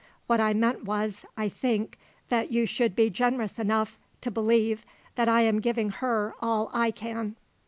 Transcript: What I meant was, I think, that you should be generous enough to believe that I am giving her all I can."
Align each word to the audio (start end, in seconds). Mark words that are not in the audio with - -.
What 0.25 0.39
I 0.39 0.55
meant 0.55 0.83
was, 0.85 1.25
I 1.37 1.47
think, 1.47 1.95
that 2.29 2.51
you 2.51 2.65
should 2.65 2.95
be 2.95 3.11
generous 3.11 3.59
enough 3.59 3.99
to 4.21 4.31
believe 4.31 4.83
that 5.13 5.27
I 5.27 5.41
am 5.41 5.59
giving 5.61 5.91
her 5.91 6.33
all 6.41 6.71
I 6.73 6.89
can." 6.89 7.35